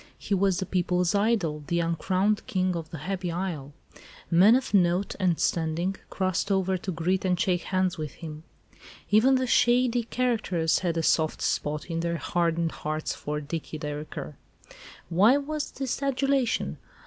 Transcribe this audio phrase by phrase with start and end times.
[0.17, 3.71] He was the people's idol, the uncrowned king of the happy isle.
[4.31, 8.41] Men of note and standing crossed over to greet and shake hands with him.
[9.11, 14.37] Even the shady characters had a soft spot in their hardened hearts for "Dicky Dereker."
[15.09, 16.79] Why was this adulation?